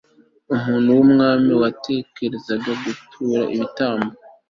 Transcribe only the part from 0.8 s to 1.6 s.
w'umwami